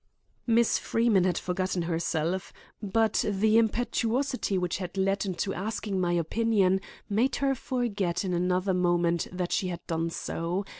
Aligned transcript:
Miss 0.47 0.79
Freeman 0.79 1.25
had 1.25 1.37
forgotten 1.37 1.83
herself; 1.83 2.51
but 2.81 3.23
the 3.29 3.59
impetuosity 3.59 4.57
which 4.57 4.77
had 4.79 4.97
led 4.97 5.21
her 5.21 5.29
into 5.29 5.53
asking 5.53 6.01
my 6.01 6.13
opinion 6.13 6.81
made 7.07 7.35
her 7.35 7.53
forget 7.53 8.25
in 8.25 8.33
another 8.33 8.73
moment 8.73 9.27
that 9.31 9.51
she 9.51 9.67
had 9.67 9.85
done 9.85 10.09
so. 10.09 10.65